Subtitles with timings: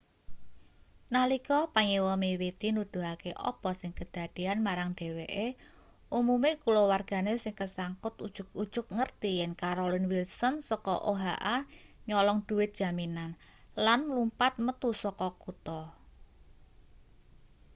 [1.13, 5.45] nalika panyewa miwiti nuduhake apa sing kedadeyan marang dheweke
[6.19, 11.55] umume kulawargane sing kesangkut ujug-ujug ngerti yen carolyn wilson saka oha
[12.07, 13.31] nyolong dhuwit jaminan
[13.85, 15.79] lan mlumpat metu saka kutha